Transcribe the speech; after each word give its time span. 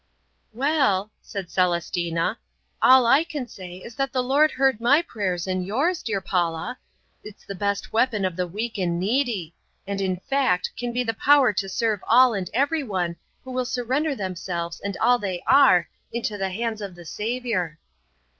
"Well," 0.51 1.11
said 1.21 1.51
Celestina, 1.53 2.39
"all 2.81 3.05
I 3.05 3.23
can 3.23 3.47
say 3.47 3.77
is 3.77 3.93
that 3.93 4.11
the 4.11 4.23
Lord 4.23 4.49
heard 4.49 4.81
my 4.81 5.03
prayers 5.03 5.45
and 5.45 5.63
yours, 5.63 6.01
dear 6.01 6.19
Paula. 6.19 6.79
It's 7.23 7.45
the 7.45 7.53
great 7.53 7.93
weapon 7.93 8.25
of 8.25 8.35
the 8.35 8.47
weak 8.47 8.79
and 8.79 8.99
needy, 8.99 9.53
and 9.85 10.01
in 10.01 10.17
fact 10.17 10.71
can 10.75 10.91
be 10.91 11.03
the 11.03 11.13
power 11.13 11.53
to 11.53 11.69
serve 11.69 11.99
all 12.07 12.33
and 12.33 12.49
anyone 12.51 13.15
who 13.43 13.51
will 13.51 13.63
surrender 13.63 14.15
themselves 14.15 14.79
and 14.83 14.97
all 14.97 15.19
they 15.19 15.43
are 15.45 15.87
into 16.11 16.35
the 16.35 16.49
hands 16.49 16.81
of 16.81 16.95
the 16.95 17.05
Saviour." 17.05 17.77